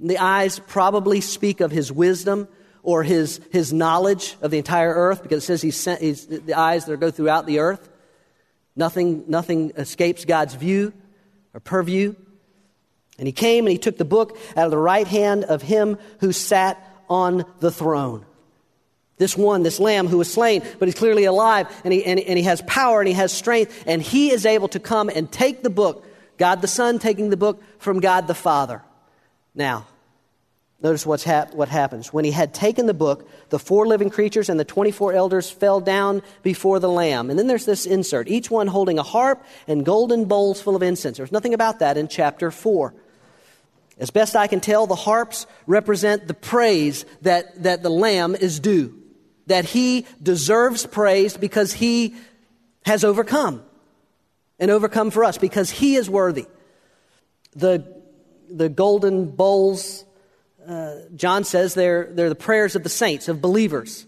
[0.00, 2.48] The eyes probably speak of his wisdom
[2.82, 6.54] or his, his knowledge of the entire earth because it says he's sent, he's, the
[6.54, 7.88] eyes that go throughout the earth.
[8.76, 10.92] Nothing, nothing escapes God's view
[11.54, 12.14] or purview.
[13.18, 15.98] And he came and he took the book out of the right hand of him
[16.20, 18.24] who sat on the throne.
[19.16, 22.36] This one, this lamb who was slain, but he's clearly alive and he, and, and
[22.36, 25.62] he has power and he has strength, and he is able to come and take
[25.62, 26.04] the book,
[26.36, 28.82] God the Son taking the book from God the Father.
[29.54, 29.86] Now,
[30.82, 32.12] notice what's hap- what happens.
[32.12, 35.80] When he had taken the book, the four living creatures and the 24 elders fell
[35.80, 37.30] down before the Lamb.
[37.30, 40.82] And then there's this insert, each one holding a harp and golden bowls full of
[40.82, 41.18] incense.
[41.18, 42.92] There's nothing about that in chapter 4.
[43.98, 48.58] As best I can tell, the harps represent the praise that, that the Lamb is
[48.58, 49.00] due,
[49.46, 52.14] that he deserves praise because he
[52.84, 53.62] has overcome
[54.58, 56.46] and overcome for us because he is worthy.
[57.54, 58.02] The,
[58.50, 60.04] the golden bowls,
[60.66, 64.06] uh, John says they're, they're the prayers of the saints, of believers.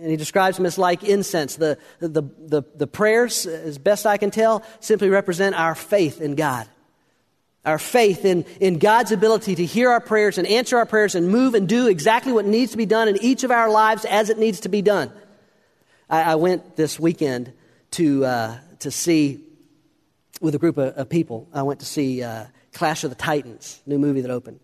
[0.00, 1.56] And he describes them as like incense.
[1.56, 6.34] The, the, the, the prayers, as best I can tell, simply represent our faith in
[6.34, 6.66] God.
[7.64, 11.28] Our faith in, in God's ability to hear our prayers and answer our prayers and
[11.28, 14.30] move and do exactly what needs to be done in each of our lives as
[14.30, 15.12] it needs to be done.
[16.08, 17.52] I, I went this weekend
[17.92, 19.44] to, uh, to see,
[20.40, 23.80] with a group of, of, people, I went to see uh, Clash of the Titans,
[23.84, 24.60] new movie that opened.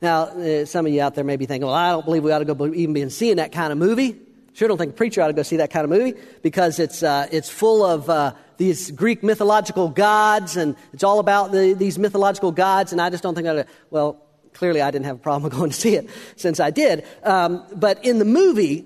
[0.00, 2.32] Now, uh, some of you out there may be thinking, well, I don't believe we
[2.32, 4.18] ought to go even be seeing that kind of movie.
[4.54, 7.02] Sure don't think a preacher ought to go see that kind of movie because it's,
[7.02, 11.98] uh, it's full of uh, these Greek mythological gods and it's all about the, these
[11.98, 12.92] mythological gods.
[12.92, 15.70] And I just don't think I ought well, clearly I didn't have a problem going
[15.70, 17.04] to see it since I did.
[17.22, 18.84] Um, but in the movie,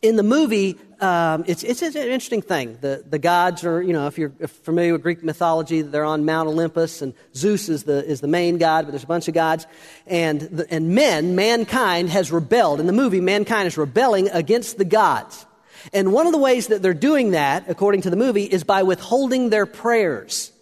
[0.00, 2.78] in the movie, um, it's, it's, an interesting thing.
[2.80, 6.48] The, the gods are, you know, if you're familiar with Greek mythology, they're on Mount
[6.48, 9.66] Olympus, and Zeus is the, is the main god, but there's a bunch of gods.
[10.06, 12.80] And, the, and men, mankind, has rebelled.
[12.80, 15.44] In the movie, mankind is rebelling against the gods.
[15.92, 18.82] And one of the ways that they're doing that, according to the movie, is by
[18.82, 20.52] withholding their prayers.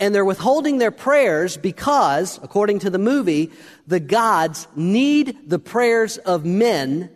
[0.00, 3.52] And they're withholding their prayers because, according to the movie,
[3.86, 7.10] the gods need the prayers of men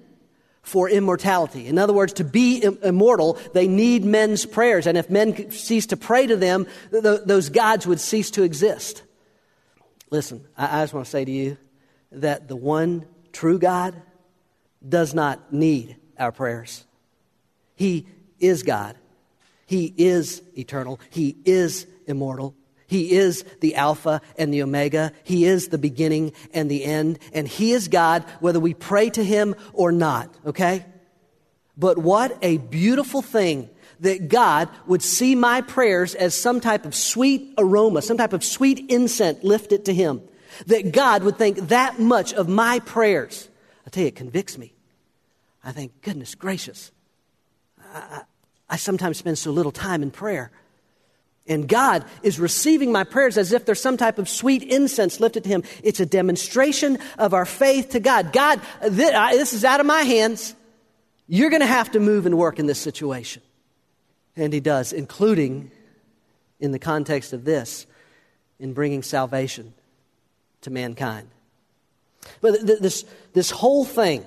[0.68, 1.66] for immortality.
[1.66, 4.86] In other words, to be immortal, they need men's prayers.
[4.86, 9.02] And if men cease to pray to them, th- those gods would cease to exist.
[10.10, 11.56] Listen, I just want to say to you
[12.12, 14.00] that the one true God
[14.86, 16.84] does not need our prayers.
[17.74, 18.06] He
[18.38, 18.96] is God.
[19.66, 21.00] He is eternal.
[21.10, 22.54] He is immortal.
[22.88, 25.12] He is the Alpha and the Omega.
[25.22, 27.18] He is the beginning and the end.
[27.34, 30.86] And He is God whether we pray to Him or not, okay?
[31.76, 33.68] But what a beautiful thing
[34.00, 38.42] that God would see my prayers as some type of sweet aroma, some type of
[38.42, 40.22] sweet incense lifted to Him.
[40.66, 43.50] That God would think that much of my prayers.
[43.86, 44.72] I tell you, it convicts me.
[45.62, 46.90] I think, goodness gracious.
[47.94, 48.22] I, I,
[48.70, 50.50] I sometimes spend so little time in prayer.
[51.48, 55.44] And God is receiving my prayers as if there's some type of sweet incense lifted
[55.44, 55.64] to Him.
[55.82, 58.32] It's a demonstration of our faith to God.
[58.32, 60.54] God, this is out of my hands.
[61.26, 63.42] You're going to have to move and work in this situation.
[64.36, 65.70] And He does, including
[66.60, 67.86] in the context of this,
[68.58, 69.72] in bringing salvation
[70.60, 71.28] to mankind.
[72.42, 74.24] But this, this whole thing,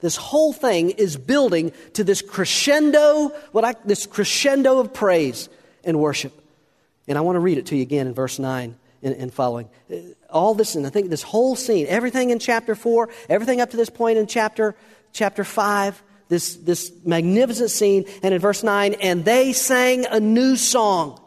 [0.00, 5.48] this whole thing is building to this crescendo, what I, this crescendo of praise
[5.88, 6.32] and worship.
[7.08, 9.68] And I want to read it to you again in verse 9 and, and following.
[10.30, 13.76] All this, and I think this whole scene, everything in chapter 4, everything up to
[13.76, 14.76] this point in chapter,
[15.12, 18.04] chapter 5, this, this magnificent scene.
[18.22, 21.20] And in verse 9, and they sang a new song,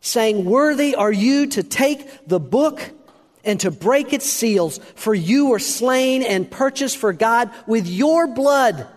[0.00, 2.82] saying, Worthy are you to take the book
[3.44, 8.26] and to break its seals, for you were slain and purchased for God with your
[8.26, 8.88] blood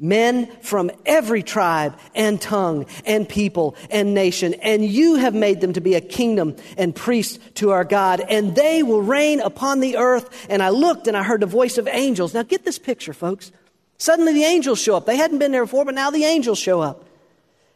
[0.00, 5.74] men from every tribe and tongue and people and nation, and you have made them
[5.74, 9.98] to be a kingdom and priests to our God, and they will reign upon the
[9.98, 10.46] earth.
[10.48, 12.34] And I looked and I heard the voice of angels.
[12.34, 13.52] Now get this picture, folks.
[13.98, 15.04] Suddenly the angels show up.
[15.04, 17.04] They hadn't been there before, but now the angels show up.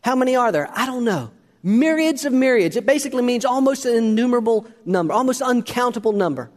[0.01, 0.71] How many are there?
[0.73, 1.31] I don't know.
[1.63, 2.77] Myriads of myriads.
[2.77, 6.51] It basically means almost an innumerable number, almost uncountable number.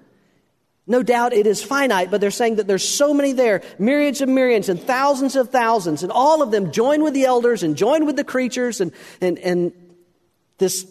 [0.89, 4.30] No doubt it is finite, but they're saying that there's so many there, myriads of
[4.30, 8.06] myriads and thousands of thousands, and all of them join with the elders and join
[8.06, 9.73] with the creatures and, and, and
[10.60, 10.89] this,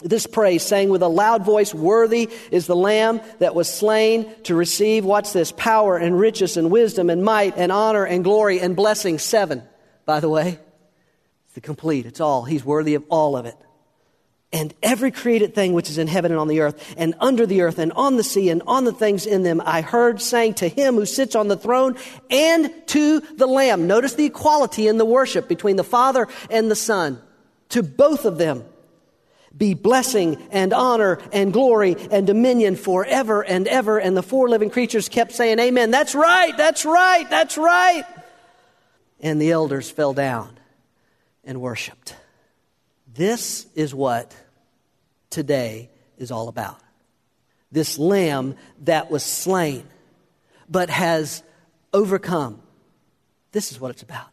[0.00, 4.56] this praise, saying with a loud voice, Worthy is the Lamb that was slain to
[4.56, 5.52] receive, what's this?
[5.52, 9.20] Power and riches and wisdom and might and honor and glory and blessing.
[9.20, 9.62] Seven,
[10.04, 10.58] by the way.
[11.44, 12.06] It's the complete.
[12.06, 12.42] It's all.
[12.42, 13.56] He's worthy of all of it
[14.52, 17.62] and every created thing which is in heaven and on the earth and under the
[17.62, 20.68] earth and on the sea and on the things in them, I heard saying to
[20.68, 21.96] him who sits on the throne
[22.30, 23.86] and to the Lamb.
[23.86, 27.20] Notice the equality in the worship between the Father and the Son.
[27.70, 28.64] To both of them
[29.56, 33.98] be blessing and honor and glory and dominion forever and ever.
[33.98, 35.90] And the four living creatures kept saying, Amen.
[35.90, 36.54] That's right.
[36.56, 37.28] That's right.
[37.30, 38.04] That's right.
[39.20, 40.58] And the elders fell down
[41.44, 42.16] and worshiped.
[43.14, 44.34] This is what
[45.32, 46.78] today is all about.
[47.72, 49.84] This lamb that was slain,
[50.68, 51.42] but has
[51.92, 52.62] overcome.
[53.52, 54.28] This is what it's about.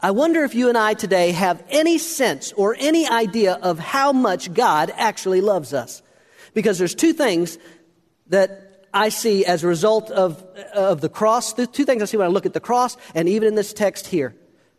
[0.00, 4.12] I wonder if you and I today have any sense or any idea of how
[4.12, 6.02] much God actually loves us.
[6.54, 7.58] Because there's two things
[8.28, 10.42] that I see as a result of,
[10.72, 11.52] of the cross.
[11.54, 13.72] The two things I see when I look at the cross and even in this
[13.72, 14.36] text here.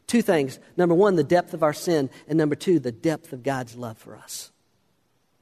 [0.07, 0.57] Two things.
[0.77, 2.09] Number one, the depth of our sin.
[2.27, 4.51] And number two, the depth of God's love for us.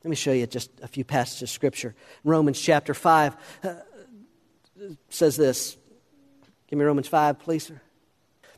[0.07, 1.93] Let me show you just a few passages of Scripture.
[2.23, 3.73] Romans chapter 5 uh,
[5.09, 5.75] says this.
[6.69, 7.81] Give me Romans 5, please, sir.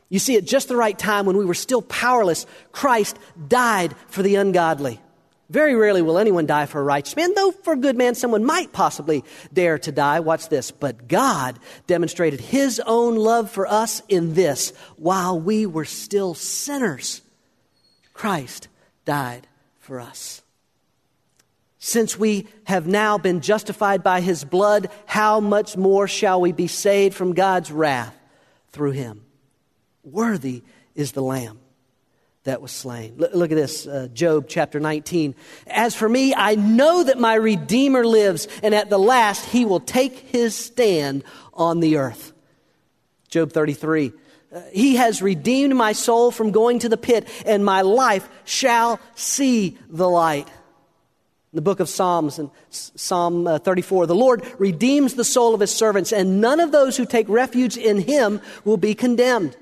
[0.08, 4.22] You see, at just the right time when we were still powerless, Christ died for
[4.22, 5.00] the ungodly.
[5.48, 8.44] Very rarely will anyone die for a righteous man, though for a good man someone
[8.44, 10.20] might possibly dare to die.
[10.20, 10.70] Watch this.
[10.70, 11.58] But God
[11.88, 17.22] demonstrated his own love for us in this while we were still sinners,
[18.14, 18.68] Christ
[19.04, 19.48] died
[19.80, 20.42] for us.
[21.82, 26.66] Since we have now been justified by his blood, how much more shall we be
[26.66, 28.14] saved from God's wrath
[28.68, 29.24] through him.
[30.04, 30.62] Worthy
[30.94, 31.58] is the Lamb
[32.44, 33.14] that was slain.
[33.16, 35.34] Look, look at this, uh, Job chapter 19.
[35.66, 39.80] As for me, I know that my Redeemer lives, and at the last he will
[39.80, 42.34] take his stand on the earth.
[43.30, 44.12] Job 33.
[44.52, 49.00] Uh, he has redeemed my soul from going to the pit, and my life shall
[49.14, 50.46] see the light.
[51.52, 55.60] In the book of Psalms, and Psalm uh, 34, the Lord redeems the soul of
[55.60, 59.56] his servants, and none of those who take refuge in him will be condemned.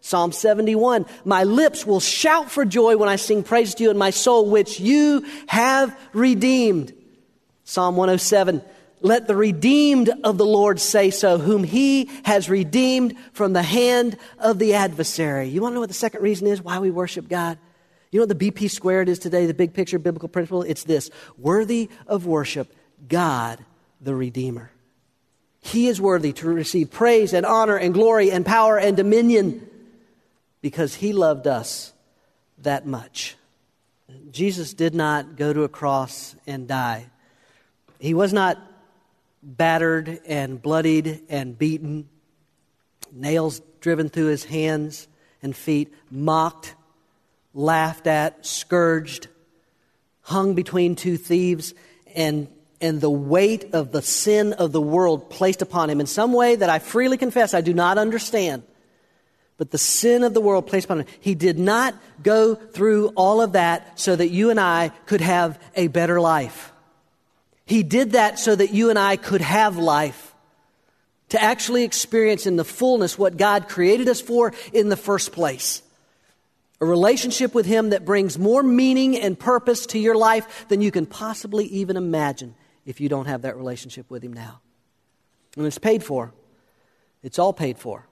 [0.00, 3.98] Psalm 71, my lips will shout for joy when I sing praise to you, and
[3.98, 6.94] my soul, which you have redeemed.
[7.64, 8.62] Psalm 107,
[9.02, 14.16] let the redeemed of the Lord say so, whom he has redeemed from the hand
[14.38, 15.48] of the adversary.
[15.48, 17.58] You want to know what the second reason is why we worship God?
[18.14, 20.62] You know what the BP squared is today, the big picture biblical principle?
[20.62, 22.72] It's this worthy of worship,
[23.08, 23.58] God
[24.00, 24.70] the Redeemer.
[25.58, 29.68] He is worthy to receive praise and honor and glory and power and dominion
[30.60, 31.92] because he loved us
[32.58, 33.34] that much.
[34.30, 37.10] Jesus did not go to a cross and die.
[37.98, 38.62] He was not
[39.42, 42.08] battered and bloodied and beaten,
[43.10, 45.08] nails driven through his hands
[45.42, 46.76] and feet, mocked,
[47.54, 49.28] laughed at, scourged,
[50.20, 51.72] hung between two thieves,
[52.14, 52.48] and,
[52.80, 56.56] and the weight of the sin of the world placed upon him in some way
[56.56, 58.64] that I freely confess I do not understand
[59.56, 61.06] but the sin of the world placed upon him.
[61.20, 65.60] He did not go through all of that so that you and I could have
[65.76, 66.72] a better life.
[67.64, 70.32] He did that so that you and I could have life,
[71.30, 75.82] to actually experience in the fullness what God created us for in the first place.
[76.80, 80.90] A relationship with Him that brings more meaning and purpose to your life than you
[80.90, 84.60] can possibly even imagine if you don't have that relationship with Him now.
[85.56, 86.32] And it's paid for.
[87.22, 88.06] It's all paid for.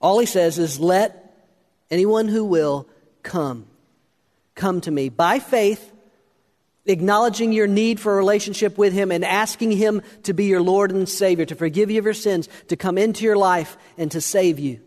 [0.00, 1.34] All he says is, let
[1.90, 2.88] anyone who will
[3.22, 3.66] come.
[4.54, 5.92] Come to me by faith,
[6.86, 10.90] acknowledging your need for a relationship with him and asking him to be your Lord
[10.90, 14.20] and Savior, to forgive you of your sins, to come into your life and to
[14.20, 14.80] save you.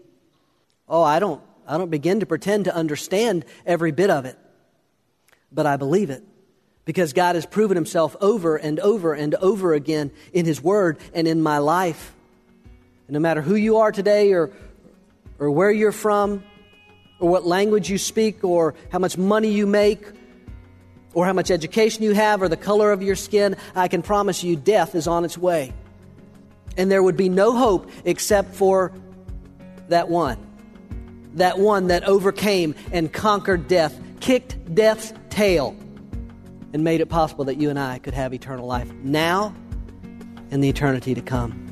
[0.87, 4.37] Oh, I don't, I don't begin to pretend to understand every bit of it,
[5.51, 6.23] but I believe it
[6.83, 11.27] because God has proven himself over and over and over again in his word and
[11.27, 12.15] in my life.
[13.07, 14.51] And no matter who you are today or
[15.37, 16.43] or where you're from,
[17.19, 20.05] or what language you speak, or how much money you make,
[21.13, 24.43] or how much education you have, or the color of your skin, I can promise
[24.43, 25.73] you death is on its way.
[26.77, 28.91] And there would be no hope except for
[29.87, 30.48] that one.
[31.35, 35.75] That one that overcame and conquered death, kicked death's tail,
[36.73, 39.55] and made it possible that you and I could have eternal life now
[40.51, 41.65] and the eternity to come.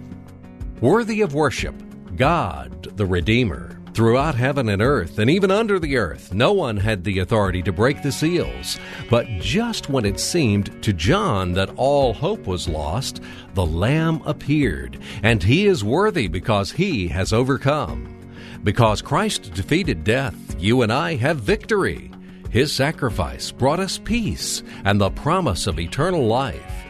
[0.82, 1.76] Worthy of worship
[2.16, 3.74] God, the Redeemer.
[3.94, 7.72] Throughout heaven and earth, and even under the earth, no one had the authority to
[7.72, 8.78] break the seals.
[9.10, 13.22] But just when it seemed to John that all hope was lost,
[13.56, 18.17] the Lamb appeared, and he is worthy because he has overcome.
[18.68, 22.12] Because Christ defeated death, you and I have victory.
[22.50, 26.84] His sacrifice brought us peace and the promise of eternal life.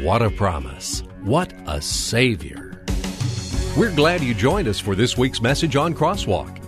[0.00, 1.02] What a promise!
[1.20, 2.82] What a Savior!
[3.76, 6.67] We're glad you joined us for this week's message on Crosswalk.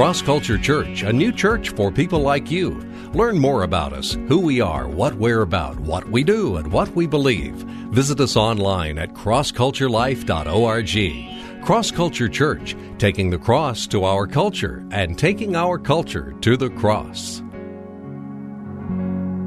[0.00, 2.70] Cross Culture Church, a new church for people like you.
[3.12, 6.88] Learn more about us, who we are, what we're about, what we do, and what
[6.96, 7.52] we believe.
[7.92, 11.62] Visit us online at crossculturelife.org.
[11.62, 16.70] Cross Culture Church, taking the cross to our culture and taking our culture to the
[16.70, 17.42] cross.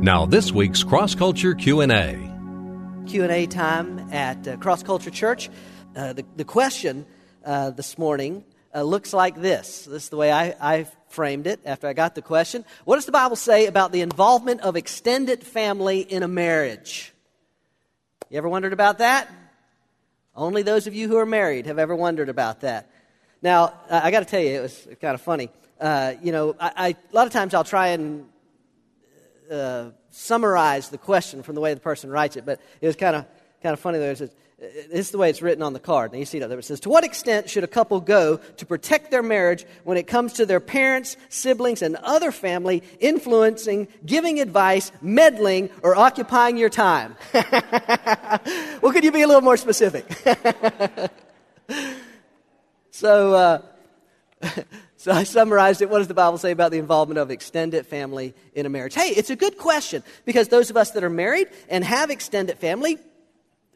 [0.04, 2.32] Now this week's Cross Culture Q&A.
[3.08, 5.50] Q&A time at uh, Cross Culture Church.
[5.96, 7.08] Uh, the, the question
[7.44, 8.44] uh, this morning
[8.74, 9.86] uh, looks like this.
[9.86, 12.66] This is the way I, I framed it after I got the question.
[12.86, 17.14] What does the Bible say about the involvement of extended family in a marriage?
[18.30, 19.30] You ever wondered about that?
[20.36, 22.90] Only those of you who are married have ever wondered about that.
[23.44, 25.50] Now, I got to tell you, it was kind of funny.
[25.80, 28.26] Uh, you know, I, I, a lot of times I'll try and
[29.52, 33.16] uh, summarize the question from the way the person writes it, but it was kind
[33.16, 33.26] of
[33.64, 33.98] kind of funny.
[33.98, 34.30] There, this
[34.92, 36.14] is the way it's written on the card.
[36.14, 36.60] Now you see that there.
[36.60, 40.08] It says, "To what extent should a couple go to protect their marriage when it
[40.08, 46.70] comes to their parents, siblings, and other family influencing, giving advice, meddling, or occupying your
[46.70, 50.06] time?" well, could you be a little more specific?
[52.92, 53.34] so.
[53.34, 53.62] Uh,
[55.04, 55.90] So I summarized it.
[55.90, 58.96] What does the Bible say about the involvement of extended family in a marriage?
[58.96, 62.58] Hey, it's a good question because those of us that are married and have extended
[62.58, 62.98] family,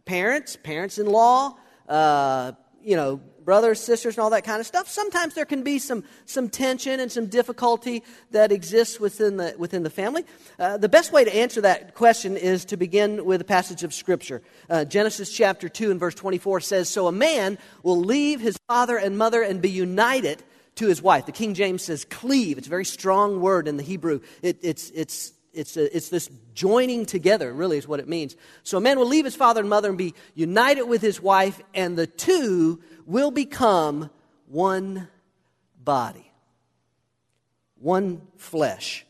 [0.08, 1.56] parents, parents in law,
[1.88, 5.80] uh, you know, brothers, sisters, and all that kind of stuff, sometimes there can be
[5.80, 10.26] some, some tension and some difficulty that exists within the, within the family.
[10.60, 13.94] Uh, the best way to answer that question is to begin with a passage of
[13.94, 14.42] Scripture.
[14.70, 18.98] Uh, Genesis chapter 2 and verse 24 says, So a man will leave his father
[18.98, 20.44] and mother and be united
[20.76, 21.26] to his wife.
[21.26, 22.58] The King James says cleave.
[22.58, 24.22] It's a very strong word in the Hebrew.
[24.42, 28.36] It, it's, it's, it's, a, it's this joining together, really, is what it means.
[28.64, 31.62] So a man will leave his father and mother and be united with his wife,
[31.76, 34.10] and the two will become
[34.48, 35.08] one
[35.82, 36.32] body,
[37.80, 39.06] one flesh.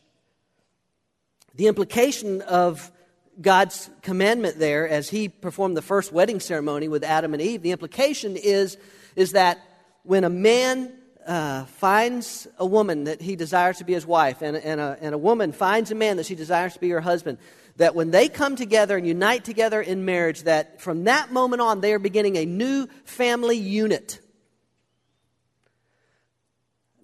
[1.54, 2.92] The implication of
[3.40, 7.72] God's commandment there, as he performed the first wedding ceremony with Adam and Eve, the
[7.72, 8.76] implication is,
[9.16, 9.58] is that
[10.02, 10.92] when a man
[11.28, 15.14] uh, finds a woman that he desires to be his wife, and, and, a, and
[15.14, 17.36] a woman finds a man that she desires to be her husband,
[17.76, 21.82] that when they come together and unite together in marriage, that from that moment on,
[21.82, 24.20] they are beginning a new family unit.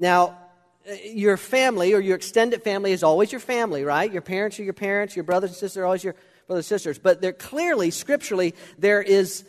[0.01, 0.39] Now,
[0.91, 4.11] uh, your family or your extended family is always your family, right?
[4.11, 6.14] Your parents are your parents, your brothers and sisters are always your
[6.47, 6.99] brothers and sisters.
[6.99, 9.45] But there clearly, scripturally, there is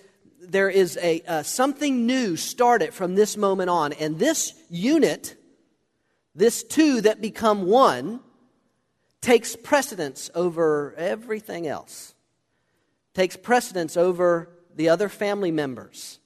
[0.55, 5.35] there is a uh, something new started from this moment on, and this unit,
[6.33, 8.21] this two that become one,
[9.19, 12.15] takes precedence over everything else.
[13.13, 16.19] Takes precedence over the other family members,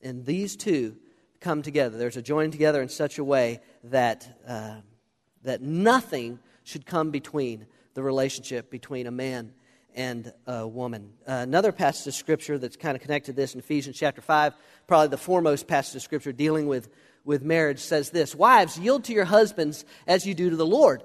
[0.00, 0.96] and these two
[1.40, 1.98] come together.
[1.98, 4.76] There's a joining together in such a way that uh,
[5.42, 9.52] that nothing should come between the relationship between a man
[9.94, 11.12] and a woman.
[11.26, 14.54] Uh, another passage of Scripture that's kind of connected to this in Ephesians chapter 5,
[14.86, 16.88] probably the foremost passage of Scripture dealing with,
[17.24, 21.02] with marriage, says this Wives, yield to your husbands as you do to the Lord.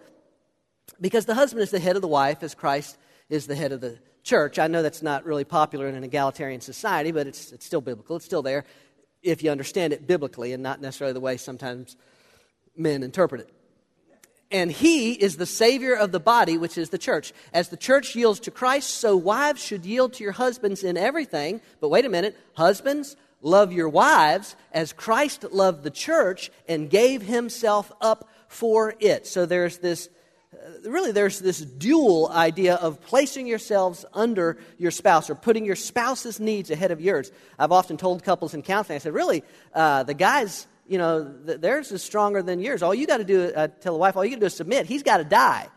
[1.02, 2.98] Because the husband is the head of the wife, as Christ
[3.30, 4.60] is the head of the church.
[4.60, 8.16] I know that's not really popular in an egalitarian society, but it's, it's still biblical.
[8.16, 8.66] It's still there
[9.26, 11.98] if you understand it biblically and not necessarily the way sometimes
[12.78, 13.55] men interpret it
[14.56, 17.34] and he is the Savior of the body, which is the church.
[17.54, 21.60] As the church yields to Christ, so wives should yield to your husbands in everything.
[21.82, 27.22] But wait a minute, husbands, love your wives as Christ loved the church and gave
[27.22, 29.28] himself up for it.
[29.28, 30.08] So there's this.
[30.54, 35.76] Uh, really, there's this dual idea of placing yourselves under your spouse or putting your
[35.76, 37.30] spouse's needs ahead of yours.
[37.60, 39.44] I've often told couples in counseling, I said, really,
[39.74, 42.84] uh, the guy's you know, theirs is stronger than yours.
[42.84, 44.56] All you got to do, uh, tell the wife, all you got to do is
[44.56, 44.86] submit.
[44.86, 45.68] He's got to die.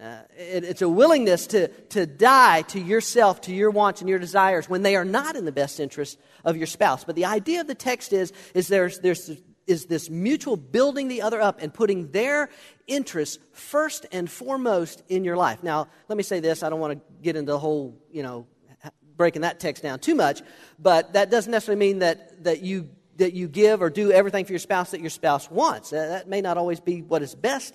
[0.00, 4.18] Uh, it, it's a willingness to, to die to yourself, to your wants and your
[4.18, 7.04] desires when they are not in the best interest of your spouse.
[7.04, 9.30] But the idea of the text is, is there's, there's
[9.66, 12.48] is this mutual building the other up and putting their
[12.88, 15.62] interests first and foremost in your life.
[15.62, 16.64] Now, let me say this.
[16.64, 18.46] I don't want to get into the whole, you know,
[19.16, 20.42] breaking that text down too much,
[20.80, 22.88] but that doesn't necessarily mean that, that you
[23.22, 25.90] that you give or do everything for your spouse that your spouse wants.
[25.90, 27.72] That may not always be what is best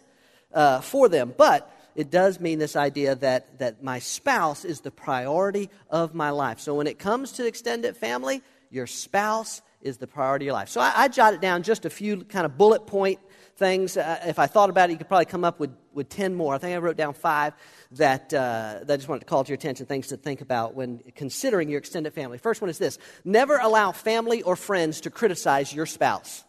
[0.54, 4.92] uh, for them, but it does mean this idea that, that my spouse is the
[4.92, 6.60] priority of my life.
[6.60, 10.68] So when it comes to extended family, your spouse is the priority of your life.
[10.68, 13.20] So I, I jotted down just a few kind of bullet point
[13.58, 13.98] things.
[13.98, 16.54] Uh, if I thought about it, you could probably come up with, with 10 more.
[16.54, 17.54] I think I wrote down five
[17.92, 20.76] that, uh, that I just wanted to call to your attention, things to think about
[20.76, 22.38] when considering your extended family.
[22.38, 26.44] First one is this never allow family or friends to criticize your spouse.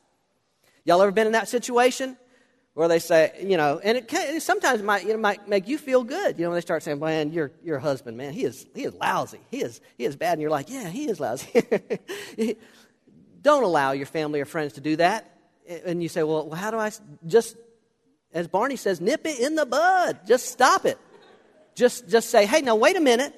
[0.84, 2.16] Y'all ever been in that situation?
[2.74, 5.78] Where they say, you know, and it, can, sometimes might, you know, might make you
[5.78, 6.38] feel good.
[6.38, 8.94] You know, when they start saying, man, your, your husband, man, he is, he is
[8.94, 9.40] lousy.
[9.50, 10.34] He is, he is bad.
[10.34, 11.60] And you're like, yeah, he is lousy.
[13.42, 15.37] Don't allow your family or friends to do that
[15.68, 16.90] and you say, well, how do I
[17.26, 17.56] just,
[18.32, 20.20] as Barney says, nip it in the bud.
[20.26, 20.98] Just stop it.
[21.74, 23.34] Just, just say, hey, now wait a minute.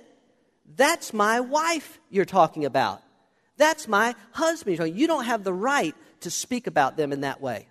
[0.76, 3.02] That's my wife you're talking about.
[3.56, 4.96] That's my husband.
[4.96, 7.66] You don't have the right to speak about them in that way.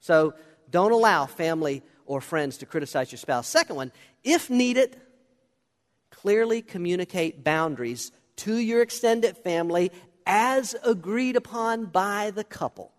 [0.00, 0.34] So
[0.70, 3.48] don't allow family or friends to criticize your spouse.
[3.48, 3.92] Second one,
[4.22, 5.00] if needed,
[6.10, 9.90] clearly communicate boundaries to your extended family
[10.26, 12.92] as agreed upon by the couple.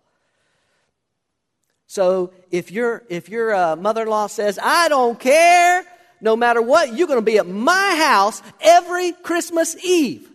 [1.94, 5.84] So if your if your uh, mother-in-law says, "I don't care,
[6.20, 10.28] no matter what, you're going to be at my house every Christmas Eve,"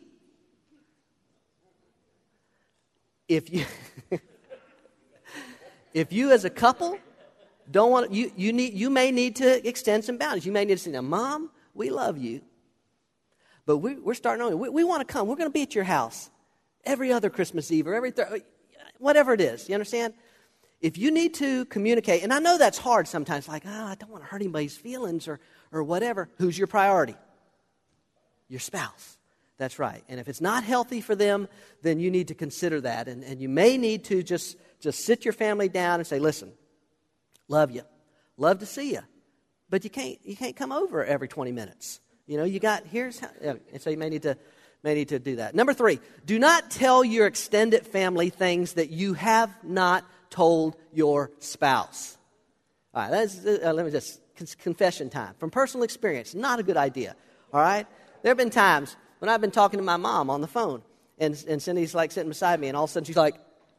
[3.28, 3.66] if you
[5.93, 6.97] if you as a couple
[7.70, 10.45] don't want you you need you may need to extend some boundaries.
[10.45, 12.39] You may need to say, "Now, mom, we love you,
[13.66, 14.57] but we, are starting on.
[14.57, 15.28] We, we want to come.
[15.28, 16.30] We're going to be at your house
[16.86, 18.43] every other Christmas Eve or every third,
[18.97, 19.68] whatever it is.
[19.68, 20.14] You understand?
[20.82, 24.10] If you need to communicate, and I know that's hard sometimes, like, oh, I don't
[24.10, 25.40] want to hurt anybody's feelings or,
[25.72, 26.30] or whatever.
[26.38, 27.16] Who's your priority?
[28.48, 29.18] Your spouse.
[29.58, 30.04] That's right.
[30.08, 31.50] And if it's not healthy for them,
[31.82, 33.10] then you need to consider that.
[33.10, 36.54] And, and you may need to just, just sit your family down and say, listen,
[37.50, 37.82] love you,
[38.38, 39.02] love to see you,
[39.70, 42.00] but you can't, you can't come over every 20 minutes.
[42.26, 44.38] You know, you got, here's how, and so you may need to,
[44.82, 45.54] may need to do that.
[45.54, 51.32] Number three, do not tell your extended family things that you have not told your
[51.40, 52.18] spouse.
[52.94, 54.22] All right, that's, uh, let me just,
[54.60, 55.36] confession time.
[55.38, 57.16] From personal experience, not a good idea.
[57.54, 57.86] All right?
[58.22, 60.82] There have been times when I've been talking to my mom on the phone,
[61.18, 63.36] and, and Cindy's like sitting beside me, and all of a sudden she's like,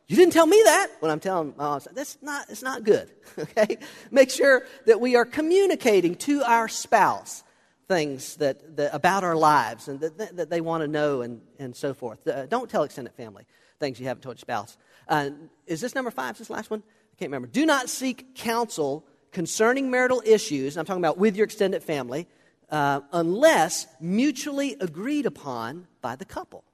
[0.06, 1.80] you didn't tell me that when I'm telling my mom.
[1.92, 3.78] That's not, it's not good, okay?
[4.10, 7.44] Make sure that we are communicating to our spouse
[7.86, 11.74] things that, that about our lives and that, that they want to know and, and
[11.74, 12.26] so forth.
[12.26, 13.46] Uh, don't tell extended family
[13.80, 14.76] things you haven't told your spouse.
[15.08, 15.30] Uh,
[15.66, 16.32] is this number five?
[16.32, 16.82] Is this last one?
[16.86, 17.48] I can't remember.
[17.48, 20.76] Do not seek counsel concerning marital issues.
[20.76, 22.26] I'm talking about with your extended family
[22.70, 26.64] uh, unless mutually agreed upon by the couple.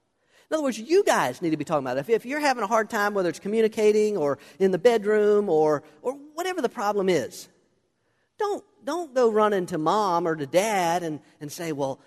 [0.50, 2.00] In other words, you guys need to be talking about it.
[2.00, 5.82] If, if you're having a hard time, whether it's communicating or in the bedroom or,
[6.02, 7.48] or whatever the problem is,
[8.38, 12.00] don't, don't go running to mom or to dad and, and say, Well,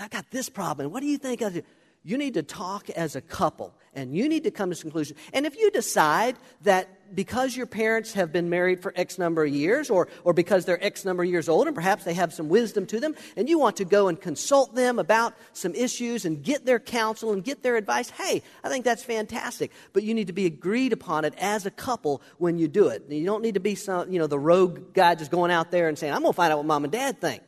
[0.00, 0.90] I got this problem.
[0.90, 1.42] What do you think?
[2.02, 5.16] You need to talk as a couple and you need to come to a conclusion.
[5.32, 9.52] And if you decide that because your parents have been married for X number of
[9.52, 12.48] years, or, or because they're X number of years old, and perhaps they have some
[12.48, 16.42] wisdom to them, and you want to go and consult them about some issues and
[16.42, 19.72] get their counsel and get their advice, hey, I think that's fantastic.
[19.92, 23.04] But you need to be agreed upon it as a couple when you do it.
[23.08, 25.88] You don't need to be some, you know, the rogue guy just going out there
[25.88, 27.42] and saying, I'm going to find out what mom and dad think.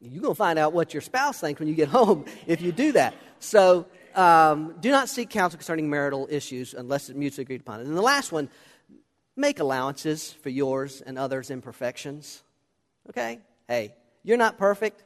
[0.00, 2.72] You're going to find out what your spouse thinks when you get home if you
[2.72, 3.14] do that.
[3.40, 7.80] So um, do not seek counsel concerning marital issues unless it's mutually agreed upon.
[7.80, 8.48] And the last one,
[9.36, 12.42] make allowances for yours and others' imperfections.
[13.08, 13.40] Okay?
[13.66, 15.02] Hey, you're not perfect.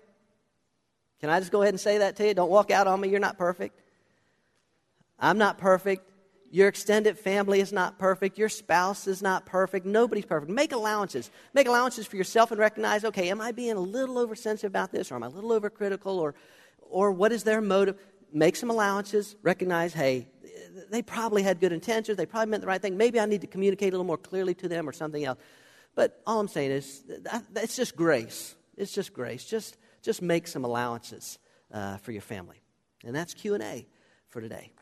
[1.21, 2.35] Can I just go ahead and say that to you?
[2.35, 3.09] Don't walk out on me.
[3.09, 3.81] You're not perfect.
[5.19, 6.11] I'm not perfect.
[6.51, 8.39] Your extended family is not perfect.
[8.39, 9.87] Your spouse is not perfect.
[9.87, 10.53] Nobody's perfect.
[10.53, 11.31] Make allowances.
[11.53, 15.11] Make allowances for yourself and recognize okay, am I being a little oversensitive about this,
[15.11, 16.35] or am I a little overcritical, or,
[16.81, 17.97] or what is their motive?
[18.35, 20.29] Make some allowances, recognize, hey,
[20.91, 22.97] they probably had good intentions, they probably meant the right thing.
[22.97, 25.39] Maybe I need to communicate a little more clearly to them or something else.
[25.95, 27.05] But all I'm saying is,
[27.55, 28.57] it's just grace.
[28.77, 29.45] It's just grace.
[29.45, 31.39] Just, just make some allowances
[31.73, 32.61] uh, for your family.
[33.05, 33.87] And that's Q&A
[34.29, 34.73] for today.